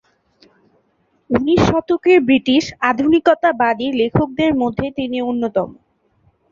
[1.29, 5.69] উনিশ শতকের ব্রিটিশ আধুনিকতাবাদী লেখকদের মধ্যে তিনি অন্যতম।